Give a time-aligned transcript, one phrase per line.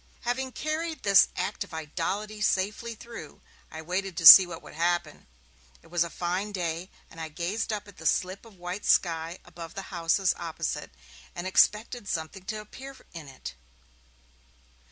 [0.21, 5.27] Having carried this act of idolatry safely through, I waited to see what would happen.
[5.83, 9.37] It was a fine day, and I gazed up at the slip of white sky
[9.45, 10.89] above the houses opposite,
[11.35, 13.53] and expected something to appear in it.